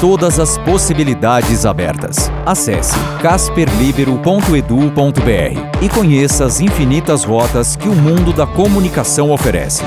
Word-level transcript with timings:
Todas 0.00 0.40
as 0.40 0.56
possibilidades 0.56 1.66
abertas. 1.66 2.32
Acesse 2.46 2.96
casperlibero.edu.br 3.20 5.82
e 5.82 5.88
conheça 5.90 6.46
as 6.46 6.58
infinitas 6.58 7.22
rotas 7.22 7.76
que 7.76 7.86
o 7.86 7.94
mundo 7.94 8.32
da 8.32 8.46
comunicação 8.46 9.30
oferece. 9.30 9.82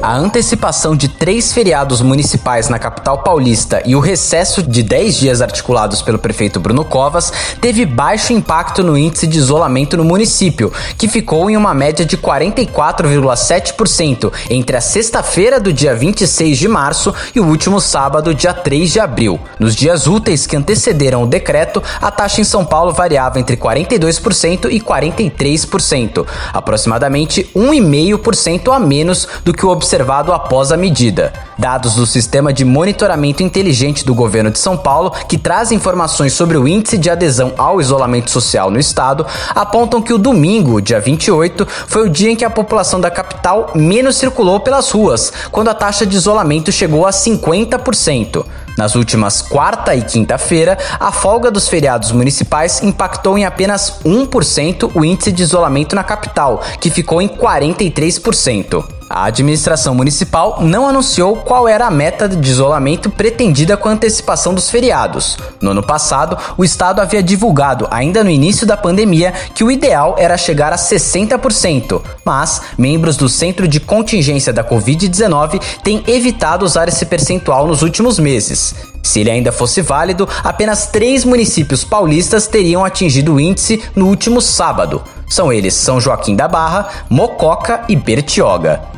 A 0.00 0.16
antecipação 0.16 0.94
de 0.94 1.08
três 1.08 1.52
feriados 1.52 2.00
municipais 2.00 2.68
na 2.68 2.78
capital 2.78 3.18
paulista 3.18 3.82
e 3.84 3.96
o 3.96 4.00
recesso 4.00 4.62
de 4.62 4.84
10 4.84 5.16
dias 5.16 5.42
articulados 5.42 6.02
pelo 6.02 6.20
prefeito 6.20 6.60
Bruno 6.60 6.84
Covas 6.84 7.32
teve 7.60 7.84
baixo 7.84 8.32
impacto 8.32 8.84
no 8.84 8.96
índice 8.96 9.26
de 9.26 9.38
isolamento 9.38 9.96
no 9.96 10.04
município, 10.04 10.72
que 10.96 11.08
ficou 11.08 11.50
em 11.50 11.56
uma 11.56 11.74
média 11.74 12.06
de 12.06 12.16
44,7% 12.16 14.32
entre 14.48 14.76
a 14.76 14.80
sexta-feira 14.80 15.58
do 15.58 15.72
dia 15.72 15.96
26 15.96 16.56
de 16.56 16.68
março 16.68 17.12
e 17.34 17.40
o 17.40 17.46
último 17.46 17.80
sábado, 17.80 18.32
dia 18.32 18.54
3 18.54 18.92
de 18.92 19.00
abril. 19.00 19.40
Nos 19.58 19.74
dias 19.74 20.06
úteis 20.06 20.46
que 20.46 20.54
antecederam 20.54 21.24
o 21.24 21.26
decreto, 21.26 21.82
a 22.00 22.12
taxa 22.12 22.40
em 22.40 22.44
São 22.44 22.64
Paulo 22.64 22.92
variava 22.92 23.40
entre 23.40 23.56
42% 23.56 24.70
e 24.70 24.80
43%, 24.80 26.24
aproximadamente 26.52 27.50
1,5% 27.56 28.72
a 28.72 28.78
menos 28.78 29.26
do 29.44 29.52
que 29.52 29.66
o 29.66 29.70
observado 29.70 29.87
após 30.32 30.70
a 30.70 30.76
medida. 30.76 31.32
Dados 31.58 31.96
do 31.96 32.06
Sistema 32.06 32.52
de 32.52 32.64
Monitoramento 32.64 33.42
Inteligente 33.42 34.04
do 34.04 34.14
Governo 34.14 34.48
de 34.48 34.60
São 34.60 34.76
Paulo, 34.76 35.10
que 35.28 35.36
traz 35.36 35.72
informações 35.72 36.32
sobre 36.32 36.56
o 36.56 36.68
índice 36.68 36.96
de 36.96 37.10
adesão 37.10 37.52
ao 37.58 37.80
isolamento 37.80 38.30
social 38.30 38.70
no 38.70 38.78
estado, 38.78 39.26
apontam 39.50 40.00
que 40.00 40.14
o 40.14 40.18
domingo, 40.18 40.80
dia 40.80 41.00
28, 41.00 41.66
foi 41.88 42.06
o 42.06 42.10
dia 42.10 42.30
em 42.30 42.36
que 42.36 42.44
a 42.44 42.50
população 42.50 43.00
da 43.00 43.10
capital 43.10 43.72
menos 43.74 44.16
circulou 44.16 44.60
pelas 44.60 44.88
ruas, 44.90 45.32
quando 45.50 45.68
a 45.68 45.74
taxa 45.74 46.06
de 46.06 46.14
isolamento 46.16 46.70
chegou 46.70 47.04
a 47.04 47.10
50%. 47.10 48.44
Nas 48.78 48.94
últimas 48.94 49.42
quarta 49.42 49.96
e 49.96 50.02
quinta-feira, 50.02 50.78
a 51.00 51.10
folga 51.10 51.50
dos 51.50 51.66
feriados 51.66 52.12
municipais 52.12 52.80
impactou 52.80 53.36
em 53.36 53.44
apenas 53.44 53.98
1% 54.04 54.92
o 54.94 55.04
índice 55.04 55.32
de 55.32 55.42
isolamento 55.42 55.96
na 55.96 56.04
capital, 56.04 56.62
que 56.80 56.88
ficou 56.88 57.20
em 57.20 57.26
43%. 57.26 58.84
A 59.10 59.24
administração 59.24 59.94
municipal 59.94 60.58
não 60.60 60.86
anunciou 60.86 61.36
qual 61.48 61.66
era 61.66 61.86
a 61.86 61.90
meta 61.90 62.28
de 62.28 62.46
isolamento 62.46 63.08
pretendida 63.08 63.74
com 63.74 63.88
a 63.88 63.92
antecipação 63.92 64.52
dos 64.52 64.68
feriados. 64.68 65.38
No 65.62 65.70
ano 65.70 65.82
passado, 65.82 66.36
o 66.58 66.62
estado 66.62 67.00
havia 67.00 67.22
divulgado, 67.22 67.88
ainda 67.90 68.22
no 68.22 68.28
início 68.28 68.66
da 68.66 68.76
pandemia, 68.76 69.32
que 69.54 69.64
o 69.64 69.70
ideal 69.70 70.14
era 70.18 70.36
chegar 70.36 70.74
a 70.74 70.76
60%, 70.76 72.02
mas 72.22 72.60
membros 72.76 73.16
do 73.16 73.30
Centro 73.30 73.66
de 73.66 73.80
Contingência 73.80 74.52
da 74.52 74.62
Covid-19 74.62 75.58
têm 75.82 76.04
evitado 76.06 76.66
usar 76.66 76.86
esse 76.86 77.06
percentual 77.06 77.66
nos 77.66 77.80
últimos 77.80 78.18
meses. 78.18 78.74
Se 79.02 79.20
ele 79.20 79.30
ainda 79.30 79.50
fosse 79.50 79.80
válido, 79.80 80.28
apenas 80.44 80.88
três 80.88 81.24
municípios 81.24 81.82
paulistas 81.82 82.46
teriam 82.46 82.84
atingido 82.84 83.32
o 83.32 83.40
índice 83.40 83.82
no 83.96 84.08
último 84.08 84.42
sábado. 84.42 85.02
São 85.26 85.50
eles 85.50 85.72
São 85.72 85.98
Joaquim 85.98 86.36
da 86.36 86.46
Barra, 86.46 86.88
Mococa 87.08 87.84
e 87.88 87.96
Bertioga. 87.96 88.97